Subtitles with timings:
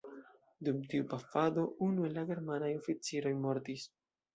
[0.69, 3.93] Dum tiu pafado unu el la germanaj oficiroj mortis.